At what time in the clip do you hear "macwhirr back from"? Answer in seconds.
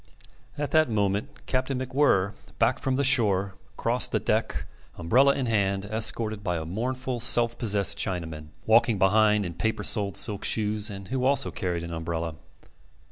1.79-2.95